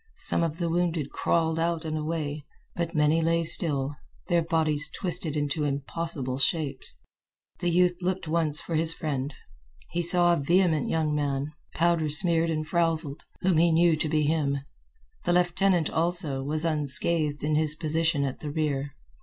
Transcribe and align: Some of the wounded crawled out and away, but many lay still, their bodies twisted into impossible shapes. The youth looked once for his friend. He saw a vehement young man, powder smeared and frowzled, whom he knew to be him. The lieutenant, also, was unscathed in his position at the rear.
Some 0.17 0.41
of 0.41 0.57
the 0.57 0.67
wounded 0.67 1.11
crawled 1.11 1.59
out 1.59 1.85
and 1.85 1.95
away, 1.95 2.43
but 2.75 2.95
many 2.95 3.21
lay 3.21 3.43
still, 3.43 3.95
their 4.29 4.41
bodies 4.41 4.89
twisted 4.91 5.37
into 5.37 5.63
impossible 5.63 6.39
shapes. 6.39 6.97
The 7.59 7.69
youth 7.69 7.97
looked 8.01 8.27
once 8.27 8.59
for 8.61 8.73
his 8.73 8.95
friend. 8.95 9.31
He 9.91 10.01
saw 10.01 10.33
a 10.33 10.37
vehement 10.37 10.89
young 10.89 11.13
man, 11.13 11.53
powder 11.75 12.09
smeared 12.09 12.49
and 12.49 12.65
frowzled, 12.67 13.25
whom 13.41 13.57
he 13.57 13.71
knew 13.71 13.95
to 13.97 14.09
be 14.09 14.23
him. 14.23 14.57
The 15.25 15.33
lieutenant, 15.33 15.91
also, 15.91 16.41
was 16.41 16.65
unscathed 16.65 17.43
in 17.43 17.53
his 17.53 17.75
position 17.75 18.23
at 18.23 18.39
the 18.39 18.49
rear. 18.49 18.95